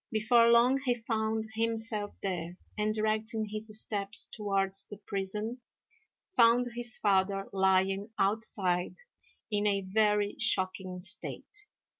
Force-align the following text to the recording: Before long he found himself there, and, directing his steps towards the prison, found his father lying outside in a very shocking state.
Before 0.11 0.47
long 0.49 0.79
he 0.81 0.95
found 0.95 1.47
himself 1.53 2.19
there, 2.23 2.57
and, 2.75 2.91
directing 2.95 3.45
his 3.45 3.79
steps 3.79 4.25
towards 4.31 4.83
the 4.87 4.97
prison, 4.97 5.61
found 6.35 6.69
his 6.73 6.97
father 6.97 7.45
lying 7.53 8.09
outside 8.17 8.95
in 9.51 9.67
a 9.67 9.81
very 9.81 10.37
shocking 10.39 11.01
state. 11.01 11.67